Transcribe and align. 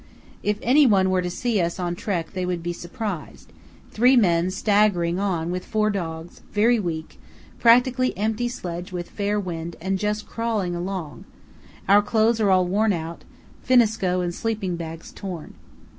If 0.41 0.57
any 0.63 0.87
one 0.87 1.11
were 1.11 1.21
to 1.21 1.29
see 1.29 1.61
us 1.61 1.79
on 1.79 1.93
trek 1.95 2.31
they 2.33 2.43
would 2.43 2.63
be 2.63 2.73
surprised, 2.73 3.53
three 3.91 4.15
men 4.17 4.49
staggering 4.49 5.19
on 5.19 5.51
with 5.51 5.63
four 5.63 5.91
dogs, 5.91 6.41
very 6.51 6.79
weak; 6.79 7.19
practically 7.59 8.17
empty 8.17 8.47
sledge 8.47 8.91
with 8.91 9.11
fair 9.11 9.39
wind 9.39 9.75
and 9.79 9.99
just 9.99 10.25
crawling 10.25 10.75
along; 10.75 11.25
our 11.87 12.01
clothes 12.01 12.39
are 12.41 12.49
all 12.49 12.65
worn 12.65 12.93
out, 12.93 13.25
finneskoe 13.63 14.21
and 14.23 14.33
sleeping 14.33 14.75
bags 14.75 15.11
torn. 15.13 15.53